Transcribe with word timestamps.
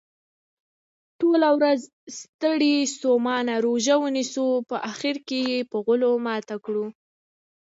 ټوله 1.19 1.49
ورځ 1.57 1.79
ستړي 2.19 2.75
ستوماته 2.93 3.55
روژه 3.65 3.95
ونیسو 4.01 4.45
په 4.69 4.75
اخرکې 4.91 5.39
یې 5.49 5.59
په 5.69 5.77
غولو 5.85 6.11
ماته 6.25 6.55
کړو. 6.65 6.85